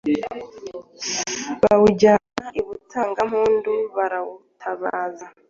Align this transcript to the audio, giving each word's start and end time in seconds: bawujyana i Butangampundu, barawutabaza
bawujyana 1.61 2.45
i 2.59 2.61
Butangampundu, 2.65 3.73
barawutabaza 3.95 5.25